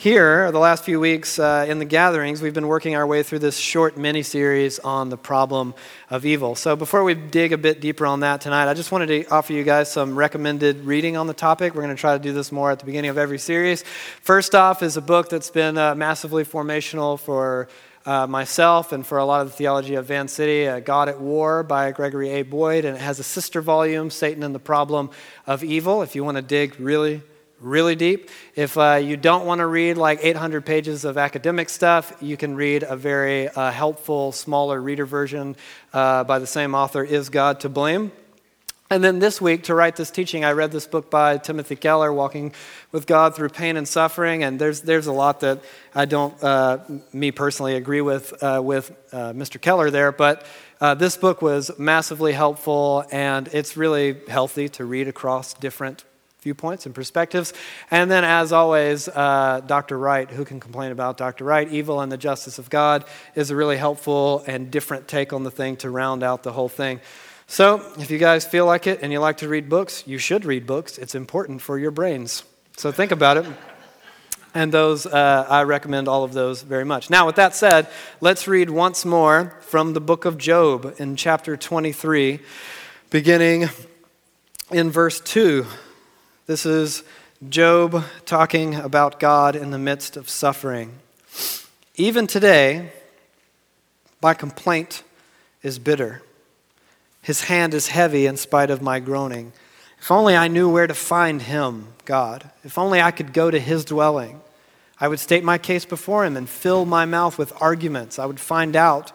[0.00, 3.40] Here, the last few weeks uh, in the gatherings, we've been working our way through
[3.40, 5.74] this short mini series on the problem
[6.08, 6.54] of evil.
[6.54, 9.52] So, before we dig a bit deeper on that tonight, I just wanted to offer
[9.52, 11.74] you guys some recommended reading on the topic.
[11.74, 13.82] We're going to try to do this more at the beginning of every series.
[14.22, 17.68] First off, is a book that's been uh, massively formational for
[18.06, 21.20] uh, myself and for a lot of the theology of Van City, uh, God at
[21.20, 22.42] War by Gregory A.
[22.42, 25.10] Boyd, and it has a sister volume, Satan and the Problem
[25.46, 27.20] of Evil, if you want to dig really
[27.60, 28.30] really deep.
[28.54, 32.56] If uh, you don't want to read like 800 pages of academic stuff, you can
[32.56, 35.56] read a very uh, helpful, smaller reader version
[35.92, 38.12] uh, by the same author, Is God to Blame?
[38.92, 42.12] And then this week, to write this teaching, I read this book by Timothy Keller,
[42.12, 42.52] Walking
[42.90, 44.42] with God Through Pain and Suffering.
[44.42, 45.62] And there's, there's a lot that
[45.94, 46.78] I don't, uh,
[47.12, 49.60] me personally, agree with, uh, with uh, Mr.
[49.60, 50.10] Keller there.
[50.10, 50.44] But
[50.98, 56.04] this book was massively helpful, and it's really healthy to read across different
[56.42, 57.52] viewpoints and perspectives.
[57.90, 59.98] And then, as always, uh, Dr.
[59.98, 61.44] Wright, who can complain about Dr.
[61.44, 63.04] Wright, Evil and the Justice of God,
[63.34, 66.68] is a really helpful and different take on the thing to round out the whole
[66.68, 67.00] thing.
[67.46, 70.44] So, if you guys feel like it and you like to read books, you should
[70.44, 70.98] read books.
[70.98, 72.44] It's important for your brains.
[72.76, 73.46] So, think about it.
[74.54, 77.08] And those, uh, I recommend all of those very much.
[77.08, 77.88] Now, with that said,
[78.20, 82.40] let's read once more from the book of Job in chapter 23,
[83.10, 83.68] beginning
[84.72, 85.66] in verse 2.
[86.50, 87.04] This is
[87.48, 90.98] Job talking about God in the midst of suffering.
[91.94, 92.90] Even today,
[94.20, 95.04] my complaint
[95.62, 96.22] is bitter.
[97.22, 99.52] His hand is heavy in spite of my groaning.
[100.00, 102.50] If only I knew where to find him, God.
[102.64, 104.40] If only I could go to his dwelling.
[104.98, 108.18] I would state my case before him and fill my mouth with arguments.
[108.18, 109.12] I would find out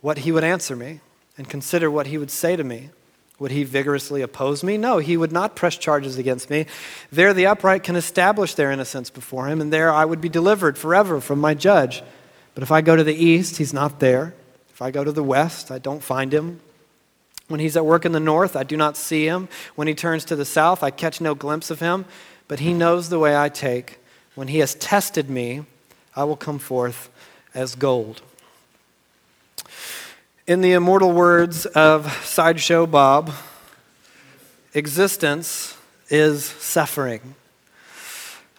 [0.00, 1.02] what he would answer me
[1.38, 2.90] and consider what he would say to me.
[3.40, 4.76] Would he vigorously oppose me?
[4.76, 6.66] No, he would not press charges against me.
[7.10, 10.78] There, the upright can establish their innocence before him, and there I would be delivered
[10.78, 12.02] forever from my judge.
[12.54, 14.34] But if I go to the east, he's not there.
[14.70, 16.60] If I go to the west, I don't find him.
[17.48, 19.48] When he's at work in the north, I do not see him.
[19.74, 22.04] When he turns to the south, I catch no glimpse of him.
[22.46, 23.98] But he knows the way I take.
[24.34, 25.64] When he has tested me,
[26.14, 27.10] I will come forth
[27.54, 28.22] as gold.
[30.46, 33.30] In the immortal words of Sideshow Bob,
[34.74, 35.74] existence
[36.10, 37.34] is suffering.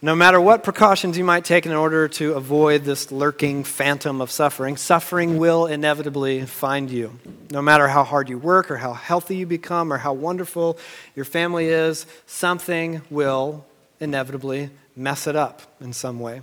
[0.02, 4.32] No matter what precautions you might take in order to avoid this lurking phantom of
[4.32, 7.20] suffering, suffering will inevitably find you.
[7.52, 10.80] No matter how hard you work or how healthy you become or how wonderful
[11.16, 13.64] your family is, something will
[14.00, 16.42] inevitably mess it up in some way.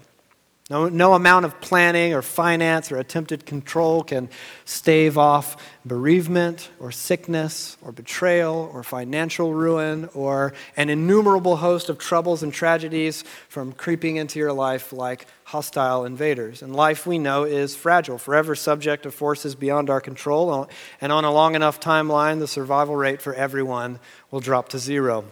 [0.72, 4.31] No, no amount of planning or finance or attempted control can
[4.65, 11.99] stave off bereavement or sickness or betrayal or financial ruin or an innumerable host of
[11.99, 16.62] troubles and tragedies from creeping into your life like hostile invaders.
[16.62, 20.71] And life, we know, is fragile, forever subject to forces beyond our control.
[21.03, 24.00] And on a long enough timeline, the survival rate for everyone
[24.31, 25.27] will drop to zero.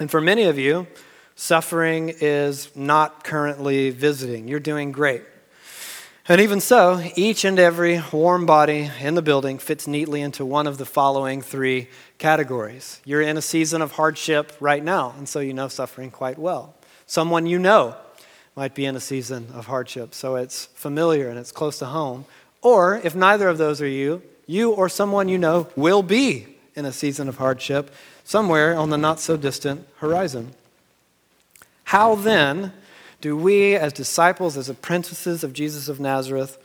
[0.00, 0.86] And for many of you,
[1.42, 4.46] Suffering is not currently visiting.
[4.46, 5.22] You're doing great.
[6.28, 10.68] And even so, each and every warm body in the building fits neatly into one
[10.68, 11.88] of the following three
[12.18, 13.00] categories.
[13.04, 16.76] You're in a season of hardship right now, and so you know suffering quite well.
[17.06, 17.96] Someone you know
[18.54, 22.24] might be in a season of hardship, so it's familiar and it's close to home.
[22.60, 26.84] Or if neither of those are you, you or someone you know will be in
[26.84, 27.92] a season of hardship
[28.22, 30.54] somewhere on the not so distant horizon.
[31.92, 32.72] How then
[33.20, 36.56] do we, as disciples, as apprentices of Jesus of Nazareth,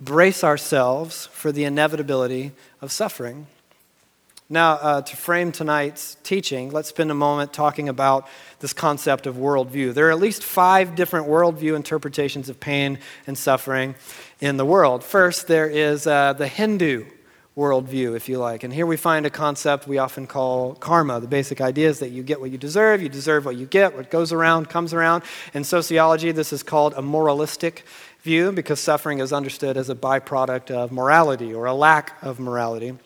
[0.00, 2.50] brace ourselves for the inevitability
[2.80, 3.46] of suffering?
[4.50, 8.26] Now, uh, to frame tonight's teaching, let's spend a moment talking about
[8.58, 9.94] this concept of worldview.
[9.94, 13.94] There are at least five different worldview interpretations of pain and suffering
[14.40, 15.04] in the world.
[15.04, 17.04] First, there is uh, the Hindu
[17.56, 18.64] worldview, if you like.
[18.64, 21.20] And here we find a concept we often call karma.
[21.20, 23.94] The basic idea is that you get what you deserve, you deserve what you get,
[23.94, 25.22] what goes around comes around.
[25.52, 27.84] In sociology, this is called a moralistic
[28.22, 32.96] view because suffering is understood as a byproduct of morality or a lack of morality.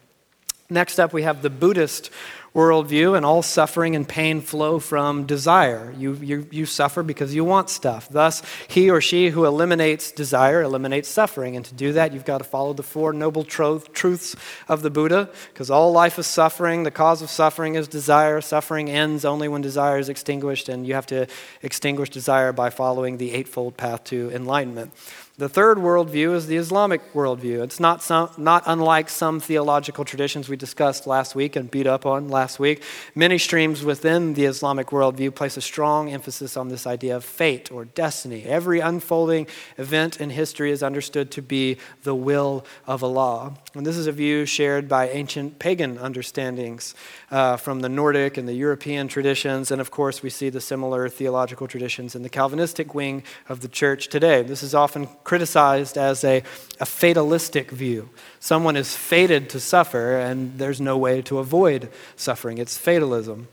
[0.69, 2.11] Next up, we have the Buddhist
[2.57, 5.95] worldview, and all suffering and pain flow from desire.
[5.99, 8.09] You, you, you suffer because you want stuff.
[8.09, 11.55] Thus, he or she who eliminates desire eliminates suffering.
[11.55, 14.37] And to do that, you've got to follow the Four Noble Truths
[14.69, 16.85] of the Buddha, because all life is suffering.
[16.85, 18.41] The cause of suffering is desire.
[18.41, 21.27] Suffering ends only when desire is extinguished, and you have to
[21.61, 24.93] extinguish desire by following the Eightfold Path to Enlightenment.
[25.39, 27.63] The third worldview is the Islamic worldview.
[27.63, 32.07] It's not, some, not unlike some theological traditions we discussed last week and beat up
[32.07, 32.83] on last week.
[33.15, 37.71] Many streams within the Islamic worldview place a strong emphasis on this idea of fate
[37.71, 38.45] or destiny.
[38.45, 39.47] Every unfolding
[39.77, 43.59] event in history is understood to be the will of Allah.
[43.75, 46.95] And this is a view shared by ancient pagan understandings
[47.31, 49.71] uh, from the Nordic and the European traditions.
[49.71, 53.69] And of course, we see the similar theological traditions in the Calvinistic wing of the
[53.69, 54.41] church today.
[54.43, 56.41] This is often criticized as a,
[56.79, 58.09] a fatalistic view.
[58.39, 62.59] Someone is fated to suffer, and there's no way to avoid suffering.
[62.59, 63.49] It's fatalism.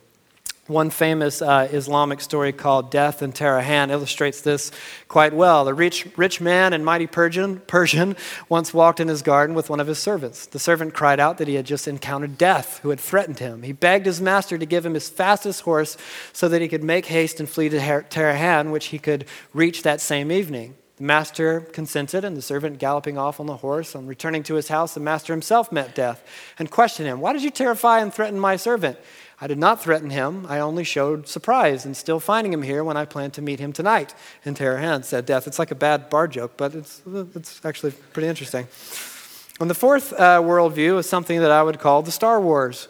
[0.68, 4.72] One famous uh, Islamic story called Death in Teheran illustrates this
[5.08, 5.68] quite well.
[5.68, 8.16] A rich, rich man and mighty Persian, Persian
[8.50, 10.46] once walked in his garden with one of his servants.
[10.46, 13.64] The servant cried out that he had just encountered death, who had threatened him.
[13.64, 15.98] He begged his master to give him his fastest horse
[16.34, 20.02] so that he could make haste and flee to Teheran, which he could reach that
[20.02, 20.76] same evening.
[20.98, 23.96] The master consented, and the servant galloping off on the horse.
[23.96, 26.24] On returning to his house, the master himself met death
[26.60, 29.00] and questioned him, Why did you terrify and threaten my servant?
[29.42, 30.46] I did not threaten him.
[30.48, 33.74] I only showed surprise in still finding him here when I planned to meet him
[33.74, 34.14] tonight
[34.46, 35.48] in Teheran, said Death.
[35.48, 37.02] It's like a bad bar joke, but it's,
[37.36, 38.68] it's actually pretty interesting.
[39.60, 42.88] And the fourth uh, worldview is something that I would call the Star Wars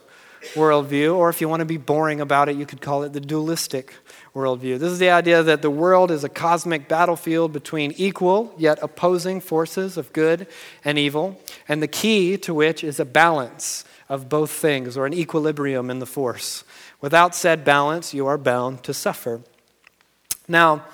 [0.54, 3.22] worldview, or if you want to be boring about it, you could call it the
[3.22, 3.96] dualistic
[4.36, 4.80] worldview.
[4.80, 9.40] This is the idea that the world is a cosmic battlefield between equal yet opposing
[9.40, 10.48] forces of good
[10.84, 15.14] and evil, and the key to which is a balance of both things or an
[15.14, 16.64] equilibrium in the force.
[17.00, 19.42] Without said balance, you are bound to suffer.
[20.48, 20.86] Now,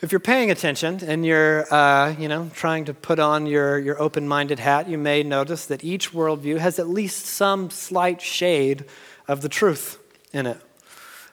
[0.00, 4.00] if you're paying attention and you're, uh, you know, trying to put on your, your
[4.00, 8.84] open-minded hat, you may notice that each worldview has at least some slight shade
[9.28, 9.98] of the truth
[10.32, 10.60] in it.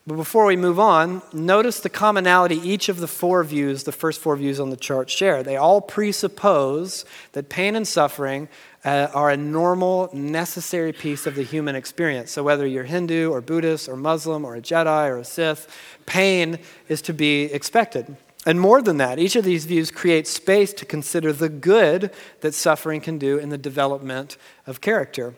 [0.08, 4.20] But before we move on, notice the commonality each of the four views, the first
[4.20, 5.44] four views on the chart, share.
[5.44, 8.50] They all presuppose that pain and suffering
[8.86, 12.32] uh, are a normal, necessary piece of the human experience.
[12.32, 15.68] So, whether you're Hindu or Buddhist or Muslim or a Jedi or a Sith,
[16.06, 18.16] pain is to be expected.
[18.46, 22.54] And more than that, each of these views creates space to consider the good that
[22.54, 25.36] suffering can do in the development of character.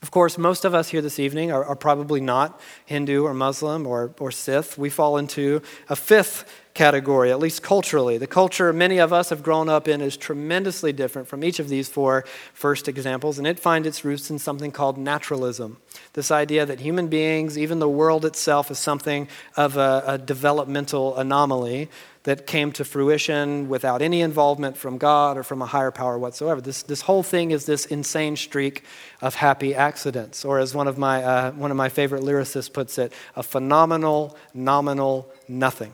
[0.00, 3.86] Of course, most of us here this evening are, are, probably not Hindu or Muslim
[3.86, 4.78] or, or Sith.
[4.78, 6.48] We fall into a fifth
[6.78, 8.18] category, at least culturally.
[8.18, 11.68] The culture many of us have grown up in is tremendously different from each of
[11.68, 15.78] these four first examples, and it finds its roots in something called naturalism.
[16.12, 19.26] This idea that human beings, even the world itself, is something
[19.56, 21.88] of a, a developmental anomaly
[22.22, 26.60] that came to fruition without any involvement from God or from a higher power whatsoever.
[26.60, 28.84] This, this whole thing is this insane streak
[29.20, 32.98] of happy accidents, or as one of my, uh, one of my favorite lyricists puts
[32.98, 35.92] it, a phenomenal, nominal nothing.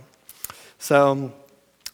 [0.85, 1.33] So,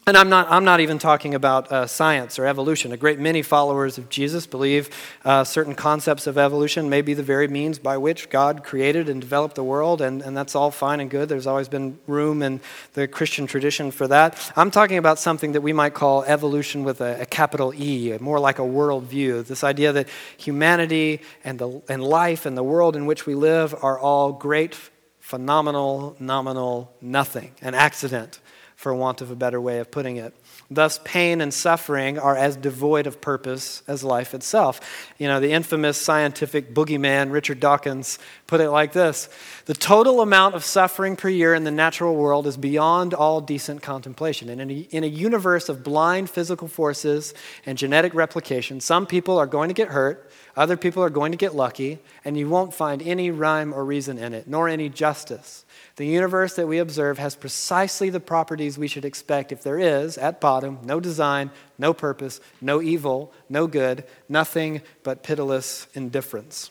[0.05, 2.91] and I'm not, I'm not even talking about uh, science or evolution.
[2.91, 4.91] A great many followers of Jesus believe
[5.25, 9.21] uh, certain concepts of evolution may be the very means by which God created and
[9.21, 11.29] developed the world, and, and that's all fine and good.
[11.29, 12.61] There's always been room in
[12.95, 14.53] the Christian tradition for that.
[14.57, 18.41] I'm talking about something that we might call evolution with a, a capital E, more
[18.41, 19.47] like a worldview.
[19.47, 23.73] This idea that humanity and, the, and life and the world in which we live
[23.85, 24.77] are all great,
[25.21, 28.41] phenomenal, nominal, nothing, an accident
[28.81, 30.32] for want of a better way of putting it.
[30.73, 34.81] Thus, pain and suffering are as devoid of purpose as life itself.
[35.19, 39.29] You know, the infamous scientific boogeyman Richard Dawkins put it like this
[39.65, 43.83] The total amount of suffering per year in the natural world is beyond all decent
[43.83, 44.49] contemplation.
[44.49, 47.35] And in a, in a universe of blind physical forces
[47.67, 51.39] and genetic replication, some people are going to get hurt, other people are going to
[51.39, 55.65] get lucky, and you won't find any rhyme or reason in it, nor any justice.
[55.97, 60.17] The universe that we observe has precisely the properties we should expect if there is,
[60.17, 66.71] at bottom, no design, no purpose, no evil, no good, nothing but pitiless indifference.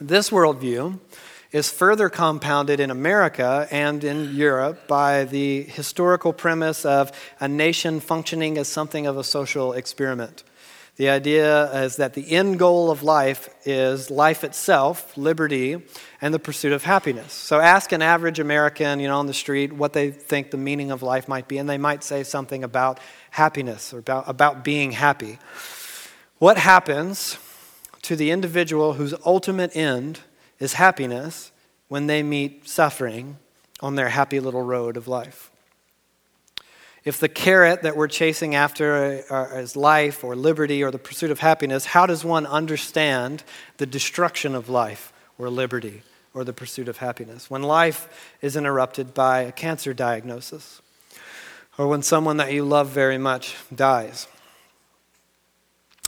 [0.00, 0.98] This worldview
[1.52, 8.00] is further compounded in America and in Europe by the historical premise of a nation
[8.00, 10.42] functioning as something of a social experiment.
[10.96, 15.82] The idea is that the end goal of life is life itself, liberty,
[16.20, 17.32] and the pursuit of happiness.
[17.32, 20.92] So ask an average American, you know, on the street what they think the meaning
[20.92, 24.92] of life might be, and they might say something about happiness or about, about being
[24.92, 25.38] happy.
[26.38, 27.38] What happens
[28.02, 30.20] to the individual whose ultimate end
[30.60, 31.50] is happiness
[31.88, 33.38] when they meet suffering
[33.80, 35.50] on their happy little road of life?
[37.04, 40.98] If the carrot that we're chasing after uh, uh, is life or liberty or the
[40.98, 43.44] pursuit of happiness, how does one understand
[43.76, 47.50] the destruction of life or liberty or the pursuit of happiness?
[47.50, 50.80] When life is interrupted by a cancer diagnosis
[51.76, 54.26] or when someone that you love very much dies.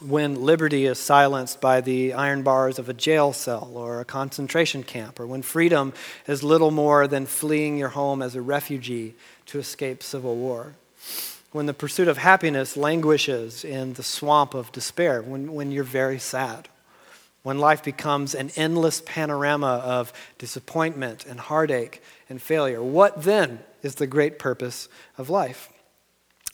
[0.03, 4.83] when liberty is silenced by the iron bars of a jail cell or a concentration
[4.83, 5.93] camp, or when freedom
[6.27, 9.15] is little more than fleeing your home as a refugee
[9.47, 10.75] to escape civil war.
[11.53, 16.19] When the pursuit of happiness languishes in the swamp of despair, when, when you're very
[16.19, 16.69] sad,
[17.47, 22.83] when life becomes an endless panorama of disappointment and heartache and failure.
[22.83, 25.69] What then is the great purpose of life?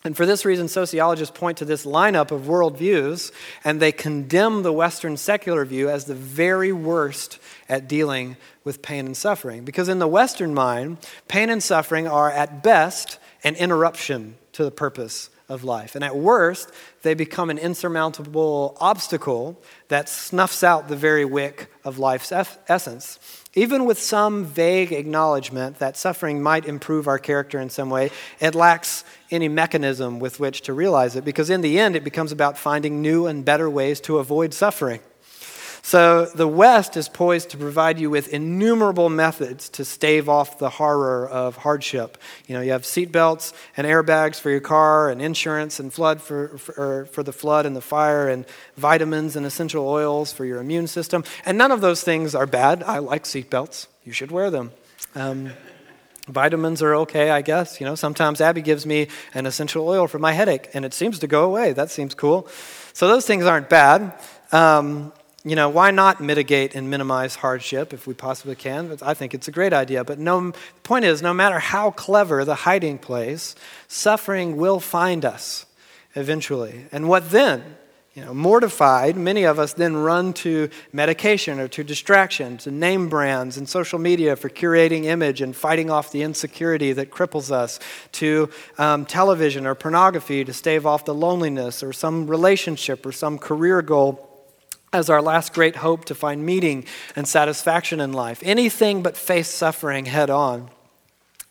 [0.05, 3.33] And for this reason, sociologists point to this lineup of worldviews
[3.65, 7.39] and they condemn the Western secular view as the very worst
[7.71, 9.65] at dealing with pain and suffering.
[9.65, 14.71] Because in the Western mind, pain and suffering are at best an interruption to the
[14.71, 15.95] purpose of life.
[15.95, 16.71] And at worst,
[17.03, 23.19] they become an insurmountable obstacle that snuffs out the very wick of life's essence.
[23.55, 28.55] Even with some vague acknowledgement that suffering might improve our character in some way, it
[28.55, 32.57] lacks any mechanism with which to realize it because, in the end, it becomes about
[32.57, 35.01] finding new and better ways to avoid suffering.
[35.85, 40.71] So, the West is poised to provide you with innumerable methods to stave off the
[40.71, 42.19] horror of hardship.
[42.47, 46.57] You know, you have seatbelts and airbags for your car, and insurance and flood for,
[46.57, 48.47] for, for the flood and the fire, and
[48.77, 51.25] vitamins and essential oils for your immune system.
[51.45, 52.85] And none of those things are bad.
[52.85, 53.89] I like seatbelts.
[54.05, 54.71] You should wear them.
[55.17, 55.51] Um,
[56.29, 57.81] vitamins are okay, I guess.
[57.81, 61.19] You know, sometimes Abby gives me an essential oil for my headache, and it seems
[61.19, 61.73] to go away.
[61.73, 62.47] That seems cool.
[62.93, 64.15] So those things aren't bad.
[64.53, 65.13] Um,
[65.45, 68.97] you know, why not mitigate and minimize hardship if we possibly can?
[69.03, 70.05] I think it's a great idea.
[70.05, 73.57] But no, the point is, no matter how clever the hiding place,
[73.89, 75.67] suffering will find us
[76.15, 76.87] eventually.
[76.93, 77.77] And what then?
[78.15, 83.09] You know, mortified, many of us then run to medication or to distraction, to name
[83.09, 87.81] brands and social media for curating image and fighting off the insecurity that cripples us,
[88.13, 93.39] to um, television or pornography to stave off the loneliness or some relationship or some
[93.39, 94.32] career goal
[94.93, 96.85] as our last great hope to find meaning
[97.17, 98.41] and satisfaction in life.
[98.43, 100.71] Anything but face suffering head on.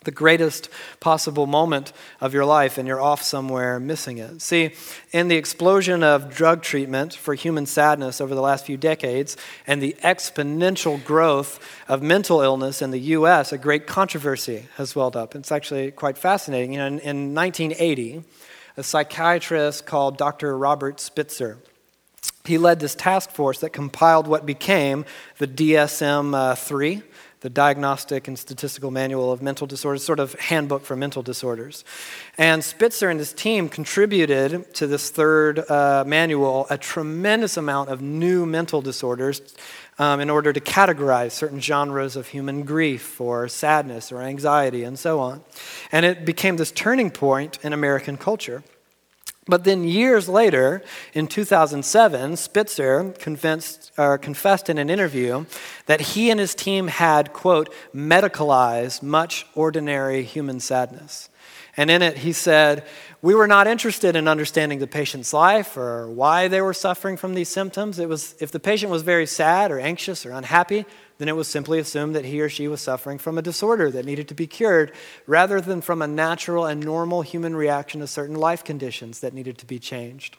[0.04, 0.68] The greatest
[1.00, 4.42] possible moment of your life, and you're off somewhere missing it.
[4.42, 4.72] See,
[5.12, 9.80] in the explosion of drug treatment for human sadness over the last few decades and
[9.80, 15.36] the exponential growth of mental illness in the U.S., a great controversy has welled up.
[15.36, 16.74] It's actually quite fascinating.
[16.74, 18.24] You know, in, in 1980,
[18.78, 20.58] a psychiatrist called Dr.
[20.58, 21.60] Robert Spitzer
[22.46, 25.06] he led this task force that compiled what became
[25.38, 27.04] the DSM 3,
[27.42, 31.86] the Diagnostic and Statistical Manual of Mental Disorders, sort of handbook for mental disorders.
[32.38, 38.02] And Spitzer and his team contributed to this third uh, manual a tremendous amount of
[38.02, 39.42] new mental disorders
[39.98, 44.98] um, in order to categorize certain genres of human grief or sadness or anxiety and
[44.98, 45.42] so on.
[45.92, 48.64] And it became this turning point in American culture.
[49.52, 50.82] But then, years later,
[51.14, 55.46] in 2007, Spitzer confessed, uh, confessed in an interview
[55.88, 61.28] that he and his team had, quote, medicalized much ordinary human sadness.
[61.76, 62.86] And in it, he said,
[63.22, 67.34] We were not interested in understanding the patient's life or why they were suffering from
[67.34, 68.00] these symptoms.
[68.00, 70.86] It was if the patient was very sad or anxious or unhappy,
[71.22, 74.06] then it was simply assumed that he or she was suffering from a disorder that
[74.06, 74.92] needed to be cured,
[75.28, 79.60] rather than from a natural and normal human reaction to certain life conditions that needed
[79.60, 80.38] to be changed.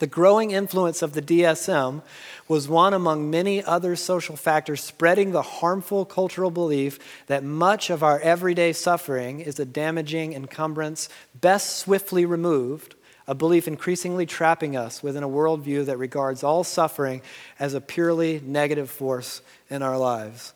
[0.00, 2.02] The growing influence of the DSM
[2.46, 8.02] was one among many other social factors spreading the harmful cultural belief that much of
[8.02, 11.08] our everyday suffering is a damaging encumbrance
[11.38, 12.96] best swiftly removed
[13.30, 17.22] a belief increasingly trapping us within a worldview that regards all suffering
[17.60, 20.52] as a purely negative force in our lives.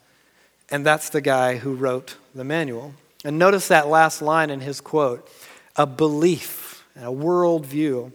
[0.70, 2.94] And that's the guy who wrote the manual.
[3.24, 5.30] And notice that last line in his quote
[5.76, 8.10] a belief, a worldview.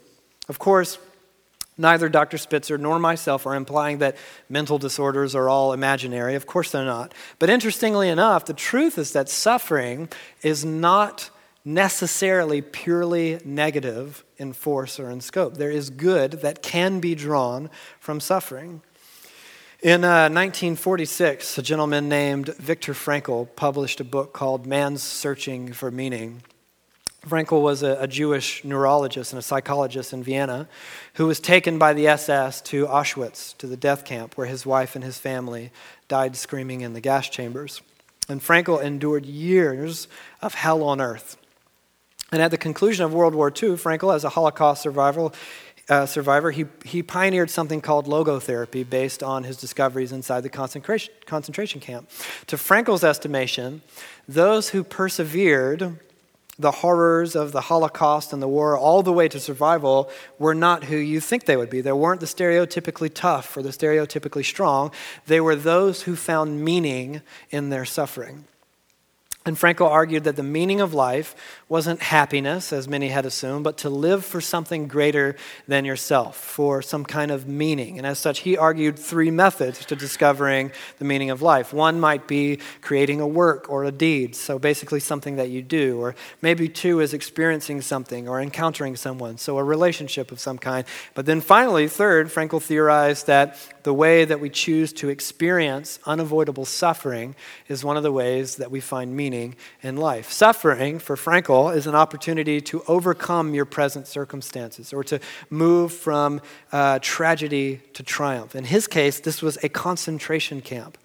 [0.49, 0.97] Of course,
[1.77, 2.37] neither Dr.
[2.37, 4.17] Spitzer nor myself are implying that
[4.49, 6.35] mental disorders are all imaginary.
[6.35, 7.13] Of course, they're not.
[7.39, 10.09] But interestingly enough, the truth is that suffering
[10.43, 11.29] is not
[11.65, 15.57] necessarily purely negative in force or in scope.
[15.57, 18.81] There is good that can be drawn from suffering.
[19.81, 25.89] In uh, 1946, a gentleman named Viktor Frankl published a book called Man's Searching for
[25.89, 26.41] Meaning.
[27.25, 30.67] Frankl was a, a, Jewish neurologist and a psychologist in Vienna
[31.15, 34.95] who was taken by the SS to Auschwitz, to the death camp, where his wife
[34.95, 35.71] and his family
[36.07, 37.81] died screaming in the gas chambers.
[38.29, 40.07] And Frankl endured years
[40.41, 41.37] of hell on earth.
[42.31, 45.31] And at the conclusion of World War II, Frankl, as a Holocaust survivor,
[45.89, 51.13] uh, survivor he, he pioneered something called logotherapy based on his discoveries inside the concentration,
[51.25, 52.09] concentration camp.
[52.47, 53.81] To Frankl's estimation,
[54.27, 55.99] those who persevered
[56.59, 60.83] the horrors of the Holocaust and the war, all the way to survival, were not
[60.83, 61.79] who you think they would be.
[61.79, 64.91] They weren't the stereotypically tough or the stereotypically strong.
[65.25, 68.43] They were those who found meaning in their suffering.
[69.45, 71.33] And Frankl argued that the meaning of life
[71.69, 76.81] wasn't happiness, as many had assumed, but to live for something greater than yourself, for
[76.81, 77.97] some kind of meaning.
[77.97, 81.71] And as such, he argued three methods to discovering the meaning of life.
[81.71, 86.01] One might be creating a work or a deed, so basically something that you do.
[86.01, 90.85] Or maybe two is experiencing something or encountering someone, so a relationship of some kind.
[91.13, 93.57] But then finally, third, Frankl theorized that
[93.89, 97.33] the way that we choose to experience unavoidable suffering
[97.67, 100.31] is one of the ways that we find meaning in life.
[100.31, 105.19] Suffering, for Frankl, is an opportunity to overcome your present circumstances or to
[105.49, 106.39] move from
[106.71, 108.53] uh, tragedy to triumph.
[108.53, 110.95] In his case, this was a concentration camp.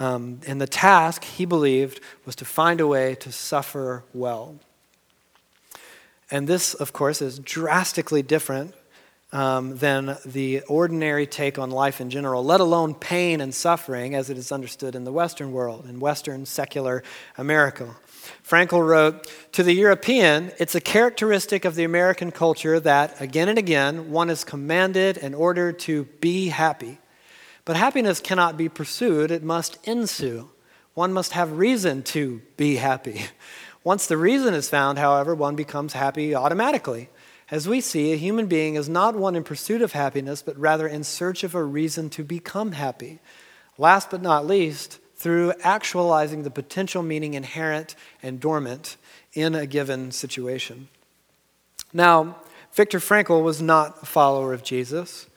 [0.00, 4.58] Um, and the task, he believed, was to find a way to suffer well.
[6.30, 8.74] And this, of course, is drastically different
[9.34, 14.30] um, than the ordinary take on life in general, let alone pain and suffering as
[14.30, 17.02] it is understood in the Western world, in Western secular
[17.36, 17.96] America.
[18.48, 23.58] Frankl wrote To the European, it's a characteristic of the American culture that, again and
[23.58, 26.98] again, one is commanded and ordered to be happy.
[27.64, 30.50] But happiness cannot be pursued, it must ensue.
[30.94, 33.24] One must have reason to be happy.
[33.84, 37.10] Once the reason is found, however, one becomes happy automatically.
[37.54, 40.88] As we see, a human being is not one in pursuit of happiness, but rather
[40.88, 43.20] in search of a reason to become happy.
[43.78, 47.94] Last but not least, through actualizing the potential meaning inherent
[48.24, 48.96] and dormant
[49.34, 50.88] in a given situation.
[51.92, 52.38] Now,
[52.72, 55.28] Viktor Frankl was not a follower of Jesus,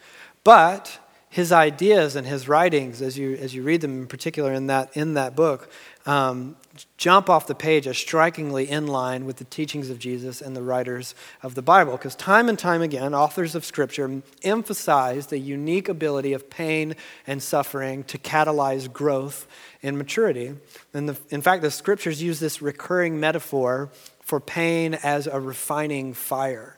[0.43, 0.97] but
[1.29, 4.89] his ideas and his writings, as you, as you read them in particular in that,
[4.97, 5.69] in that book,
[6.07, 6.55] um,
[6.97, 10.61] jump off the page as strikingly in line with the teachings of Jesus and the
[10.61, 11.93] writers of the Bible.
[11.93, 17.41] Because time and time again, authors of Scripture emphasize the unique ability of pain and
[17.41, 19.47] suffering to catalyze growth
[19.81, 20.53] and maturity.
[20.93, 23.89] And the, in fact, the Scriptures use this recurring metaphor
[24.21, 26.77] for pain as a refining fire.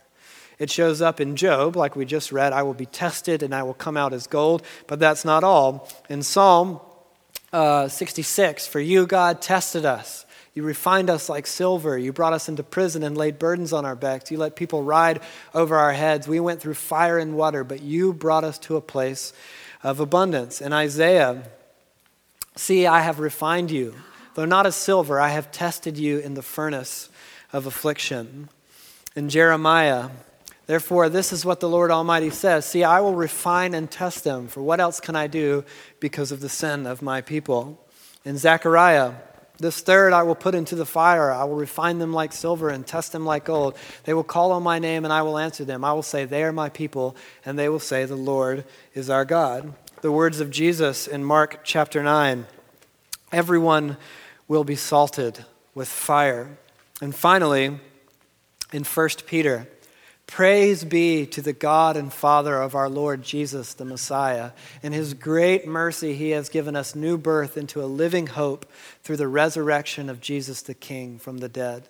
[0.59, 3.63] It shows up in Job, like we just read, I will be tested and I
[3.63, 4.61] will come out as gold.
[4.87, 5.89] But that's not all.
[6.09, 6.81] In Psalm
[7.51, 10.25] uh, 66, for you, God, tested us.
[10.53, 11.97] You refined us like silver.
[11.97, 14.31] You brought us into prison and laid burdens on our backs.
[14.31, 15.21] You let people ride
[15.53, 16.27] over our heads.
[16.27, 19.31] We went through fire and water, but you brought us to a place
[19.83, 20.59] of abundance.
[20.61, 21.43] In Isaiah,
[22.55, 23.95] see, I have refined you.
[24.35, 27.09] Though not as silver, I have tested you in the furnace
[27.53, 28.49] of affliction.
[29.15, 30.09] In Jeremiah,
[30.69, 34.47] Therefore, this is what the Lord Almighty says See, I will refine and test them,
[34.47, 35.65] for what else can I do
[35.99, 37.83] because of the sin of my people?
[38.23, 39.13] In Zechariah,
[39.57, 41.31] this third I will put into the fire.
[41.31, 43.77] I will refine them like silver and test them like gold.
[44.03, 45.83] They will call on my name and I will answer them.
[45.83, 49.25] I will say, They are my people, and they will say, The Lord is our
[49.25, 49.73] God.
[50.01, 52.45] The words of Jesus in Mark chapter 9
[53.31, 53.97] Everyone
[54.47, 56.59] will be salted with fire.
[57.01, 57.79] And finally,
[58.71, 59.67] in 1 Peter,
[60.29, 64.51] Praise be to the God and Father of our Lord Jesus, the Messiah.
[64.83, 68.67] In his great mercy, he has given us new birth into a living hope
[69.01, 71.89] through the resurrection of Jesus the King from the dead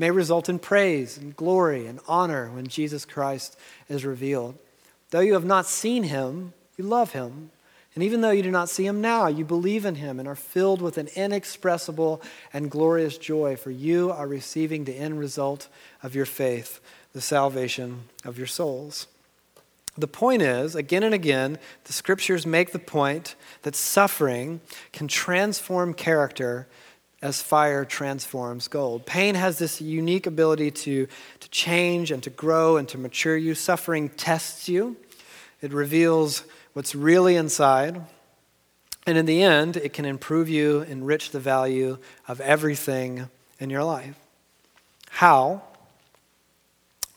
[0.00, 4.56] may result in praise and glory and honor when Jesus Christ is revealed.
[5.10, 7.50] Though you have not seen him, you love him.
[7.94, 10.34] And even though you do not see him now, you believe in him and are
[10.34, 15.68] filled with an inexpressible and glorious joy, for you are receiving the end result
[16.02, 16.80] of your faith,
[17.12, 19.06] the salvation of your souls.
[19.98, 24.62] The point is, again and again, the scriptures make the point that suffering
[24.94, 26.68] can transform character
[27.22, 29.04] as fire transforms gold.
[29.04, 31.06] Pain has this unique ability to,
[31.40, 33.54] to change and to grow and to mature you.
[33.54, 34.96] Suffering tests you,
[35.60, 38.02] it reveals what's really inside.
[39.06, 43.28] And in the end, it can improve you, enrich the value of everything
[43.58, 44.16] in your life.
[45.10, 45.62] How?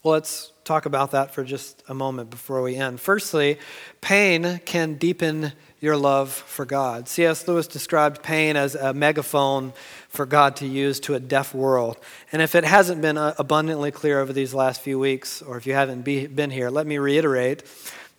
[0.03, 2.99] Well, let's talk about that for just a moment before we end.
[2.99, 3.57] Firstly,
[4.01, 7.07] pain can deepen your love for God.
[7.07, 7.47] C.S.
[7.47, 9.71] Lewis described pain as a megaphone
[10.09, 11.95] for God to use to a deaf world.
[12.33, 15.65] And if it hasn't been uh, abundantly clear over these last few weeks, or if
[15.65, 17.63] you haven't be, been here, let me reiterate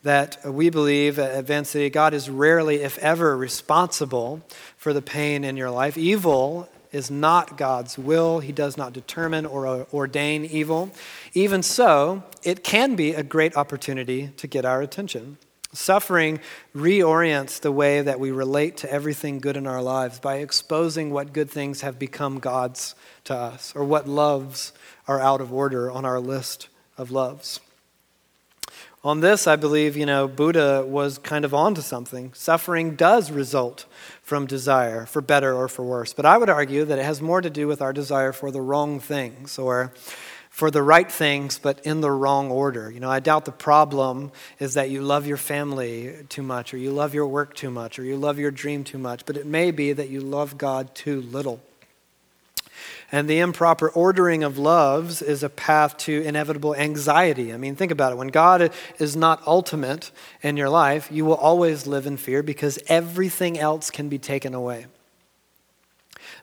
[0.05, 4.43] that we believe at Van City God is rarely, if ever, responsible
[4.79, 5.99] for the pain in your life.
[5.99, 8.41] Evil is not God's will.
[8.41, 10.93] He does not determine or ordain evil.
[11.33, 15.39] Even so, it can be a great opportunity to get our attention.
[15.73, 16.39] Suffering
[16.75, 21.33] reorients the way that we relate to everything good in our lives by exposing what
[21.33, 24.73] good things have become God's to us or what loves
[25.09, 27.59] are out of order on our list of loves.
[29.03, 32.33] On this, I believe, you know, Buddha was kind of onto something.
[32.33, 33.85] Suffering does result
[34.25, 36.15] from desire, for better or for worse.
[36.15, 38.61] But I would argue that it has more to do with our desire for the
[38.63, 39.93] wrong things or
[40.49, 42.91] for the right things, but in the wrong order.
[42.91, 46.79] You know, I doubt the problem is that you love your family too much, or
[46.79, 49.47] you love your work too much, or you love your dream too much, but it
[49.47, 51.61] may be that you love God too little.
[53.15, 57.55] And the improper ordering of loves is a path to inevitable anxiety.
[57.55, 58.17] I mean, think about it.
[58.17, 60.11] When God is not ultimate
[60.43, 64.53] in your life, you will always live in fear because everything else can be taken
[64.53, 64.87] away.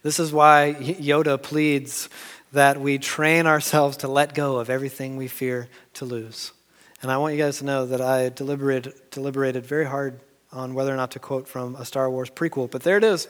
[0.01, 2.07] This is why Yoda pleads
[2.53, 6.53] that we train ourselves to let go of everything we fear to lose.
[7.01, 10.21] And I want you guys to know that I deliberated, deliberated very hard
[10.53, 13.27] on whether or not to quote from a Star Wars prequel, but there it is.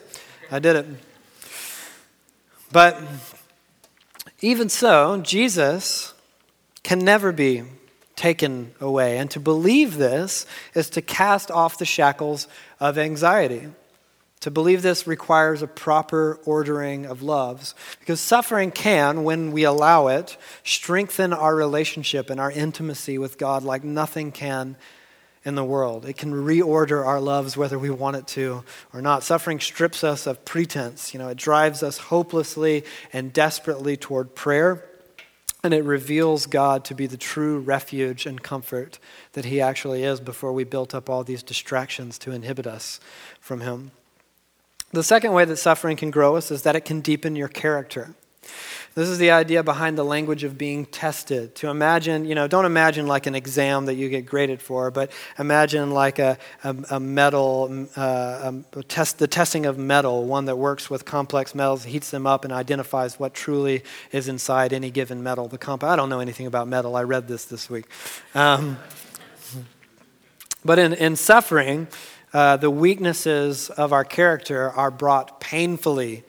[0.51, 0.85] I did it.
[2.71, 3.01] But
[4.41, 6.13] even so, Jesus
[6.83, 7.63] can never be
[8.15, 9.17] taken away.
[9.17, 12.47] And to believe this is to cast off the shackles
[12.79, 13.67] of anxiety.
[14.41, 20.07] To believe this requires a proper ordering of loves because suffering can, when we allow
[20.07, 24.77] it, strengthen our relationship and our intimacy with God like nothing can
[25.43, 26.05] in the world.
[26.05, 29.23] It can reorder our loves whether we want it to or not.
[29.23, 31.13] Suffering strips us of pretense.
[31.13, 34.85] You know, it drives us hopelessly and desperately toward prayer,
[35.63, 38.99] and it reveals God to be the true refuge and comfort
[39.33, 42.99] that He actually is before we built up all these distractions to inhibit us
[43.39, 43.91] from Him.
[44.91, 48.13] The second way that suffering can grow us is that it can deepen your character.
[48.93, 51.55] This is the idea behind the language of being tested.
[51.55, 55.13] To imagine, you know, don't imagine like an exam that you get graded for, but
[55.39, 60.57] imagine like a, a, a metal, uh, a test, the testing of metal, one that
[60.57, 65.23] works with complex metals, heats them up, and identifies what truly is inside any given
[65.23, 65.47] metal.
[65.47, 66.97] The comp- I don't know anything about metal.
[66.97, 67.85] I read this this week.
[68.35, 68.77] Um,
[70.65, 71.87] but in, in suffering,
[72.33, 76.23] uh, the weaknesses of our character are brought painfully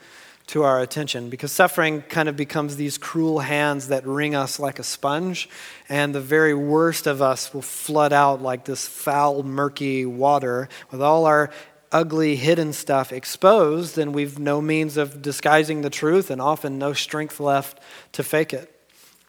[0.53, 4.79] to our attention because suffering kind of becomes these cruel hands that wring us like
[4.79, 5.49] a sponge,
[5.89, 11.01] and the very worst of us will flood out like this foul, murky water with
[11.01, 11.51] all our
[11.91, 16.93] ugly, hidden stuff exposed, and we've no means of disguising the truth and often no
[16.93, 17.81] strength left
[18.13, 18.82] to fake it.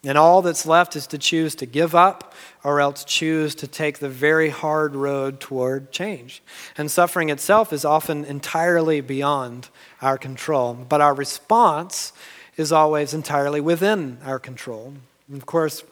[0.06, 3.98] And all that's left is to choose to give up or else choose to take
[3.98, 6.42] the very hard road toward change.
[6.76, 9.68] And suffering itself is often entirely beyond
[10.02, 12.12] our control, but our response
[12.56, 14.94] is always entirely within our control.
[15.28, 15.82] And of course,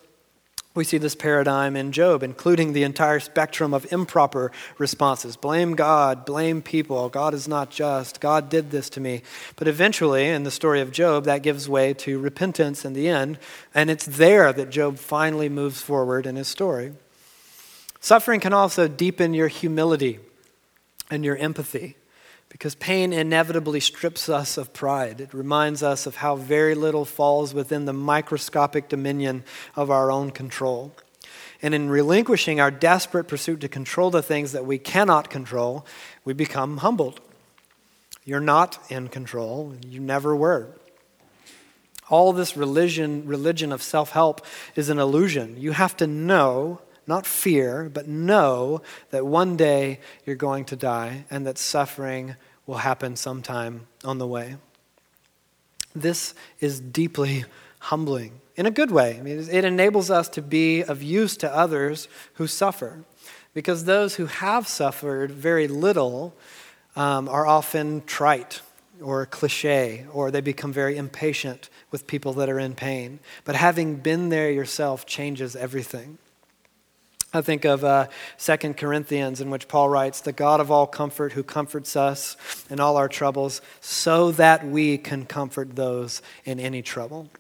[0.75, 6.25] we see this paradigm in Job, including the entire spectrum of improper responses blame God,
[6.25, 9.23] blame people, God is not just, God did this to me.
[9.57, 13.39] But eventually, in the story of Job, that gives way to repentance in the end,
[13.75, 16.93] and it's there that Job finally moves forward in his story.
[18.01, 20.21] Suffering can also deepen your humility
[21.11, 21.97] and your empathy.
[22.53, 25.23] Because pain inevitably strips us of pride.
[25.23, 29.43] It reminds us of how very little falls within the microscopic dominion
[29.75, 30.93] of our own control.
[31.63, 35.87] And in relinquishing our desperate pursuit to control the things that we cannot control,
[36.27, 37.21] we become humbled.
[38.25, 40.69] You're not in control, you never were.
[42.11, 44.45] All this religion, religion of self help
[44.77, 45.57] is an illusion.
[45.59, 51.25] You have to know not fear, but know that one day you're going to die
[51.31, 52.37] and that suffering
[52.67, 54.57] will happen sometime on the way.
[55.95, 57.45] This is deeply
[57.81, 59.17] humbling in a good way.
[59.19, 63.05] I mean, it enables us to be of use to others who suffer.
[63.55, 66.35] Because those who have suffered very little
[66.97, 68.63] um, are often trite
[69.03, 73.19] or cliche, or they become very impatient with people that are in pain.
[73.45, 76.19] But having been there yourself changes everything.
[77.35, 81.33] I think of uh, 2 Corinthians, in which Paul writes, The God of all comfort,
[81.33, 82.37] who comforts us
[82.69, 87.31] in all our troubles, so that we can comfort those in any trouble.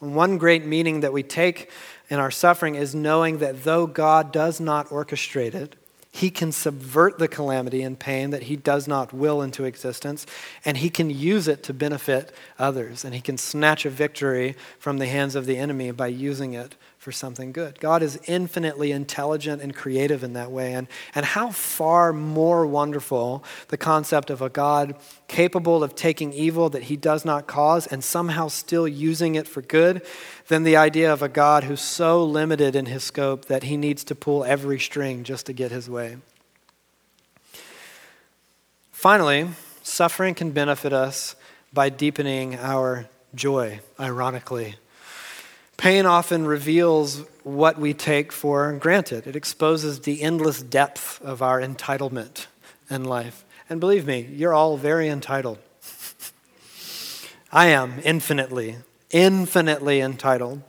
[0.00, 1.70] One great meaning that we take
[2.10, 5.76] in our suffering is knowing that though God does not orchestrate it,
[6.12, 10.26] he can subvert the calamity and pain that he does not will into existence,
[10.64, 13.04] and he can use it to benefit others.
[13.04, 16.76] And he can snatch a victory from the hands of the enemy by using it
[17.04, 17.78] for something good.
[17.80, 20.72] God is infinitely intelligent and creative in that way.
[20.72, 24.96] And, and how far more wonderful the concept of a God
[25.28, 29.60] capable of taking evil that he does not cause and somehow still using it for
[29.60, 30.00] good
[30.48, 34.02] than the idea of a God who's so limited in his scope that he needs
[34.04, 36.16] to pull every string just to get his way.
[38.92, 39.50] Finally,
[39.82, 41.36] suffering can benefit us
[41.70, 44.76] by deepening our joy, ironically.
[45.76, 49.26] Pain often reveals what we take for granted.
[49.26, 52.46] It exposes the endless depth of our entitlement
[52.88, 53.44] in life.
[53.68, 55.58] And believe me, you're all very entitled.
[57.52, 58.76] I am infinitely,
[59.10, 60.62] infinitely entitled.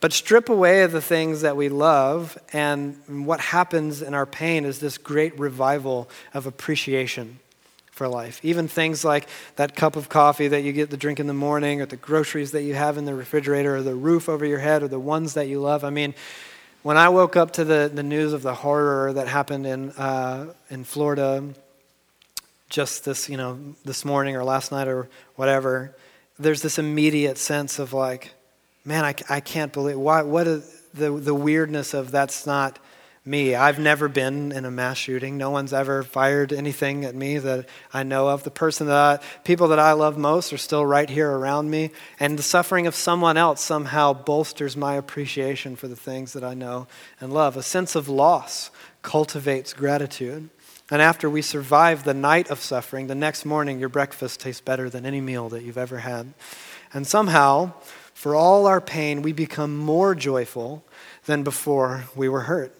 [0.00, 4.78] But strip away the things that we love, and what happens in our pain is
[4.78, 7.40] this great revival of appreciation
[7.98, 8.40] for life.
[8.42, 11.82] Even things like that cup of coffee that you get to drink in the morning,
[11.82, 14.82] or the groceries that you have in the refrigerator, or the roof over your head,
[14.82, 15.84] or the ones that you love.
[15.84, 16.14] I mean,
[16.82, 20.54] when I woke up to the, the news of the horror that happened in, uh,
[20.70, 21.44] in Florida
[22.70, 25.94] just this, you know, this morning or last night or whatever,
[26.38, 28.32] there's this immediate sense of like,
[28.84, 32.78] man, I, I can't believe, why, what is the, the weirdness of that's not
[33.28, 33.54] me.
[33.54, 35.36] I've never been in a mass shooting.
[35.36, 38.42] No one's ever fired anything at me that I know of.
[38.42, 41.90] The person that I, people that I love most are still right here around me,
[42.18, 46.54] and the suffering of someone else somehow bolsters my appreciation for the things that I
[46.54, 46.88] know
[47.20, 47.56] and love.
[47.56, 48.70] A sense of loss
[49.02, 50.48] cultivates gratitude.
[50.90, 54.88] And after we survive the night of suffering, the next morning your breakfast tastes better
[54.88, 56.32] than any meal that you've ever had.
[56.94, 57.74] And somehow,
[58.14, 60.82] for all our pain, we become more joyful
[61.26, 62.74] than before we were hurt.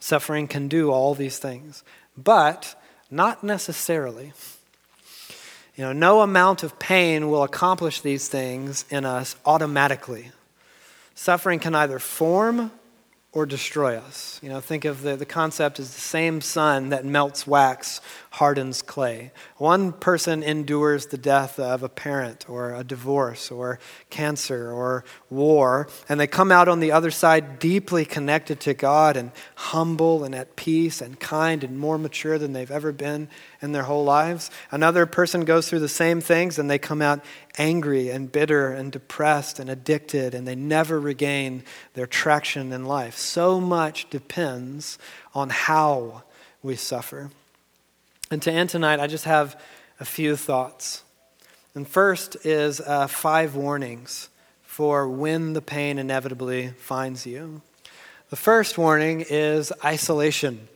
[0.00, 1.84] Suffering can do all these things,
[2.16, 2.74] but
[3.10, 4.32] not necessarily.
[5.76, 10.32] You know, no amount of pain will accomplish these things in us automatically.
[11.14, 12.72] Suffering can either form
[13.32, 14.40] or destroy us.
[14.42, 18.00] You know, think of the, the concept as the same sun that melts wax
[18.34, 19.32] hardens clay.
[19.56, 25.88] One person endures the death of a parent or a divorce or cancer or war,
[26.08, 30.32] and they come out on the other side deeply connected to God and humble and
[30.34, 33.28] at peace and kind and more mature than they've ever been
[33.60, 34.48] in their whole lives.
[34.70, 37.24] Another person goes through the same things and they come out
[37.58, 41.64] angry and bitter and depressed and addicted and they never regain
[41.94, 43.16] their traction in life.
[43.16, 44.98] So much depends
[45.34, 46.22] on how
[46.62, 47.30] we suffer.
[48.32, 49.60] And to end tonight, I just have
[49.98, 51.02] a few thoughts.
[51.74, 54.28] And first is uh, five warnings
[54.62, 57.60] for when the pain inevitably finds you.
[58.28, 60.68] The first warning is isolation.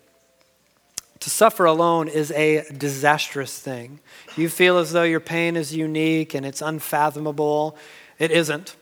[1.21, 4.01] To suffer alone is a disastrous thing.
[4.37, 7.79] You feel as though your pain is unique and it's unfathomable.
[8.19, 8.75] It isn't.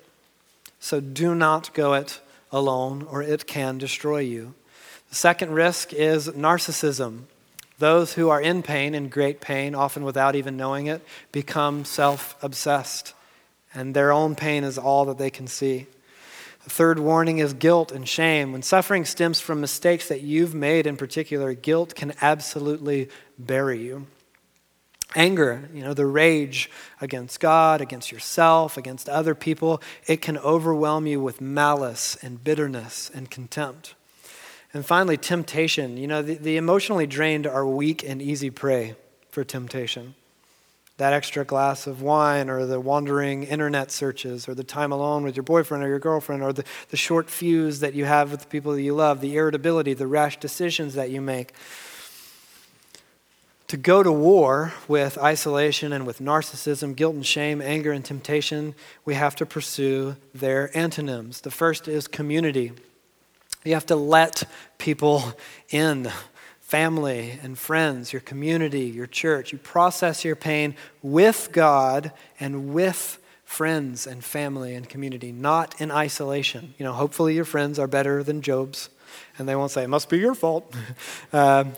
[0.81, 4.55] So do not go it alone, or it can destroy you.
[5.11, 7.25] The second risk is narcissism.
[7.83, 12.37] Those who are in pain, in great pain, often without even knowing it, become self
[12.41, 13.13] obsessed,
[13.75, 15.89] and their own pain is all that they can see.
[16.63, 18.53] The third warning is guilt and shame.
[18.53, 24.07] When suffering stems from mistakes that you've made in particular, guilt can absolutely bury you.
[25.17, 31.09] Anger, you know, the rage against God, against yourself, against other people, it can overwhelm
[31.09, 33.97] you with malice and bitterness and contempt.
[34.75, 35.97] And finally, temptation.
[35.97, 38.97] You know, the, the emotionally drained are weak and easy prey
[39.31, 40.15] for temptation
[41.03, 45.35] that extra glass of wine or the wandering internet searches or the time alone with
[45.35, 48.47] your boyfriend or your girlfriend or the, the short fuse that you have with the
[48.47, 51.55] people that you love, the irritability, the rash decisions that you make.
[53.67, 58.77] To go to war with isolation and with narcissism, guilt and shame, anger and temptation,
[59.05, 61.41] we have to pursue their antonyms.
[61.41, 62.73] The first is community.
[63.65, 64.45] You have to let
[64.79, 65.23] people
[65.71, 66.11] in
[66.61, 69.53] family and friends, your community, your church.
[69.53, 75.91] You process your pain with God and with friends and family and community, not in
[75.91, 76.75] isolation.
[76.79, 78.89] You know, hopefully your friends are better than Job's,
[79.37, 80.75] and they won't say, it must be your fault.
[81.33, 81.65] uh,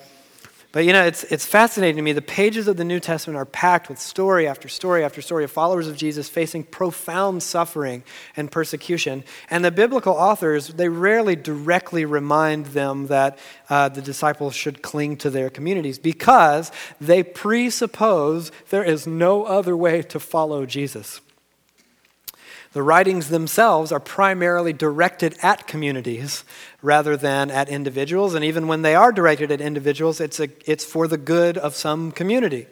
[0.75, 2.11] but you know, it's, it's fascinating to me.
[2.11, 5.53] The pages of the New Testament are packed with story after story after story of
[5.53, 8.03] followers of Jesus facing profound suffering
[8.37, 9.23] and persecution.
[9.49, 13.39] And the biblical authors, they rarely directly remind them that
[13.71, 19.77] uh, the disciples should cling to their communities because they presuppose there is no other
[19.77, 21.21] way to follow Jesus.
[22.75, 26.45] The writings themselves are primarily directed at communities
[26.83, 28.35] rather than at individuals.
[28.35, 31.77] And even when they are directed at individuals, it's, a, it's for the good of
[31.77, 32.67] some community.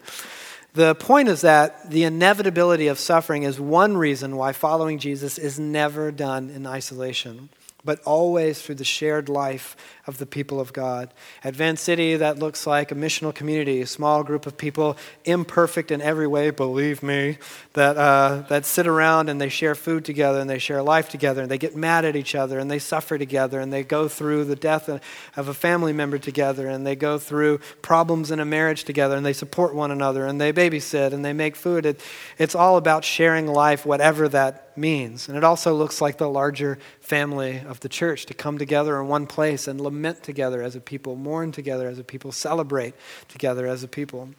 [0.74, 5.60] The point is that the inevitability of suffering is one reason why following Jesus is
[5.60, 7.48] never done in isolation
[7.84, 11.12] but always through the shared life of the people of God.
[11.44, 15.90] At Van City, that looks like a missional community, a small group of people, imperfect
[15.92, 17.38] in every way, believe me,
[17.74, 21.42] that, uh, that sit around and they share food together and they share life together
[21.42, 24.44] and they get mad at each other and they suffer together and they go through
[24.44, 28.82] the death of a family member together and they go through problems in a marriage
[28.84, 31.86] together and they support one another and they babysit and they make food.
[31.86, 32.00] It,
[32.38, 35.28] it's all about sharing life, whatever that means.
[35.28, 39.08] And it also looks like the larger family of the church to come together in
[39.08, 42.94] one place and lament together as a people, mourn together as a people, celebrate
[43.28, 44.30] together as a people.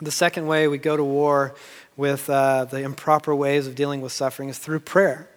[0.00, 1.54] The second way we go to war
[1.96, 5.28] with uh, the improper ways of dealing with suffering is through prayer.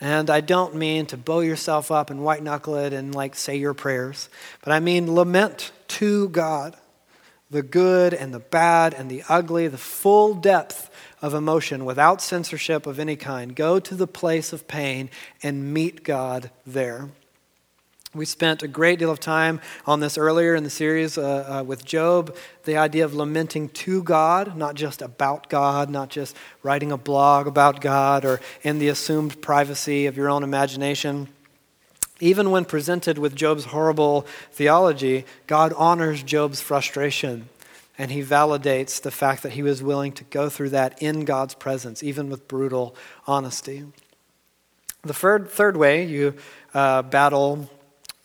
[0.00, 3.56] And I don't mean to bow yourself up and white knuckle it and like say
[3.56, 4.28] your prayers,
[4.62, 6.76] but I mean lament to God
[7.50, 10.90] the good and the bad and the ugly, the full depth
[11.22, 13.54] of emotion without censorship of any kind.
[13.54, 15.10] Go to the place of pain
[15.42, 17.10] and meet God there.
[18.16, 21.64] We spent a great deal of time on this earlier in the series uh, uh,
[21.64, 26.92] with Job, the idea of lamenting to God, not just about God, not just writing
[26.92, 31.28] a blog about God or in the assumed privacy of your own imagination.
[32.18, 37.50] Even when presented with Job's horrible theology, God honors Job's frustration
[37.98, 41.54] and he validates the fact that he was willing to go through that in God's
[41.54, 43.84] presence, even with brutal honesty.
[45.02, 46.34] The third, third way you
[46.72, 47.68] uh, battle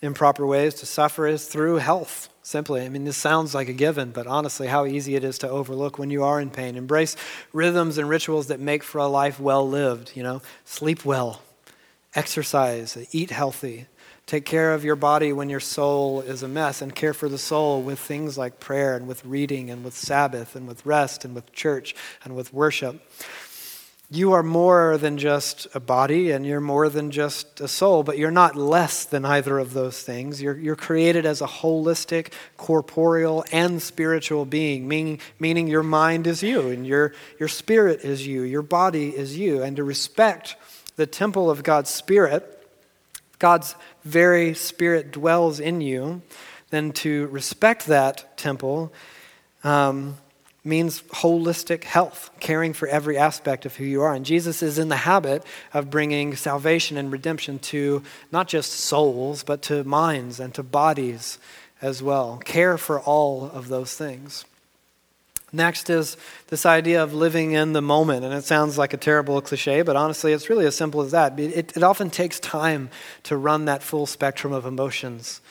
[0.01, 2.81] improper ways to suffer is through health, simply.
[2.81, 5.99] I mean, this sounds like a given, but honestly, how easy it is to overlook
[5.99, 6.75] when you are in pain.
[6.75, 7.15] Embrace
[7.53, 10.11] rhythms and rituals that make for a life well lived.
[10.15, 11.41] You know, sleep well,
[12.15, 13.87] exercise, eat healthy,
[14.31, 17.37] Take care of your body when your soul is a mess, and care for the
[17.37, 21.35] soul with things like prayer and with reading and with Sabbath and with rest and
[21.35, 23.01] with church and with worship.
[24.13, 28.17] You are more than just a body and you're more than just a soul, but
[28.17, 30.41] you're not less than either of those things.
[30.41, 36.43] You're, you're created as a holistic, corporeal, and spiritual being, meaning, meaning your mind is
[36.43, 39.63] you and your, your spirit is you, your body is you.
[39.63, 40.58] And to respect
[40.97, 42.67] the temple of God's Spirit,
[43.39, 46.21] God's very Spirit dwells in you,
[46.69, 48.91] then to respect that temple
[49.63, 50.17] um,
[50.63, 54.13] means holistic health, caring for every aspect of who you are.
[54.13, 55.43] And Jesus is in the habit
[55.74, 61.39] of bringing salvation and redemption to not just souls, but to minds and to bodies
[61.82, 62.38] as well.
[62.45, 64.45] Care for all of those things.
[65.54, 66.15] Next is
[66.47, 68.24] this idea of living in the moment.
[68.24, 71.38] And it sounds like a terrible cliche, but honestly, it's really as simple as that.
[71.39, 72.89] It, it often takes time
[73.24, 75.41] to run that full spectrum of emotions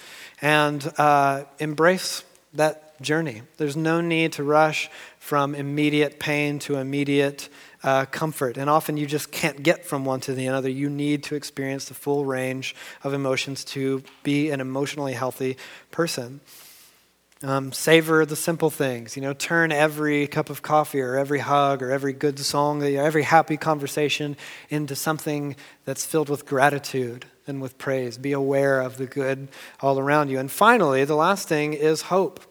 [0.40, 3.42] and uh, embrace that journey.
[3.56, 7.48] There's no need to rush from immediate pain to immediate
[7.82, 8.56] uh, comfort.
[8.56, 10.68] And often you just can't get from one to the other.
[10.68, 15.56] You need to experience the full range of emotions to be an emotionally healthy
[15.90, 16.40] person.
[17.42, 19.16] Um, savor the simple things.
[19.16, 23.22] You know, turn every cup of coffee or every hug or every good song, every
[23.22, 24.36] happy conversation
[24.68, 28.18] into something that's filled with gratitude and with praise.
[28.18, 29.48] Be aware of the good
[29.80, 30.38] all around you.
[30.38, 32.49] And finally, the last thing is hope.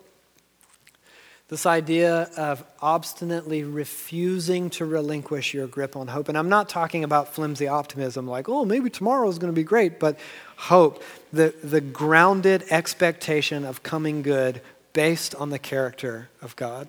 [1.49, 6.29] This idea of obstinately refusing to relinquish your grip on hope.
[6.29, 9.63] And I'm not talking about flimsy optimism like, oh, maybe tomorrow is going to be
[9.63, 10.19] great, but
[10.57, 14.61] hope, the, the grounded expectation of coming good
[14.93, 16.87] based on the character of God.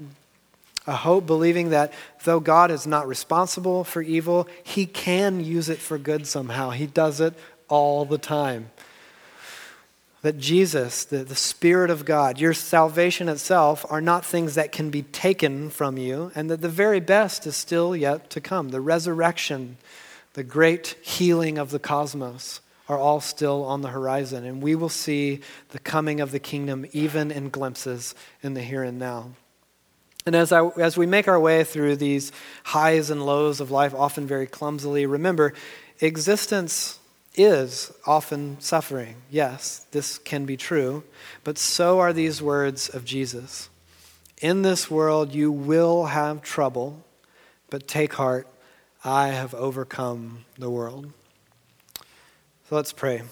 [0.86, 1.94] A hope believing that
[2.24, 6.70] though God is not responsible for evil, he can use it for good somehow.
[6.70, 7.32] He does it
[7.68, 8.70] all the time.
[10.22, 14.90] That Jesus, the, the Spirit of God, your salvation itself are not things that can
[14.90, 18.68] be taken from you, and that the very best is still yet to come.
[18.68, 19.78] The resurrection,
[20.34, 24.90] the great healing of the cosmos are all still on the horizon, and we will
[24.90, 29.30] see the coming of the kingdom even in glimpses in the here and now.
[30.26, 32.30] And as, I, as we make our way through these
[32.62, 35.54] highs and lows of life, often very clumsily, remember,
[36.00, 36.99] existence
[37.34, 39.16] is often suffering.
[39.30, 41.04] Yes, this can be true,
[41.44, 43.70] but so are these words of Jesus.
[44.40, 47.04] In this world you will have trouble,
[47.68, 48.48] but take heart,
[49.04, 51.12] I have overcome the world.
[52.68, 53.22] So let's pray.